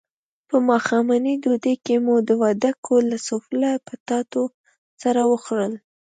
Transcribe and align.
په 0.49 0.57
ماښامنۍ 0.69 1.35
ډوډۍ 1.43 1.75
کې 1.85 1.95
مو 2.05 2.15
وډکوک 2.41 3.03
له 3.09 3.17
سوفله 3.27 3.69
پټاټو 3.85 4.43
سره 5.01 5.21
وخوړل. 5.31 5.73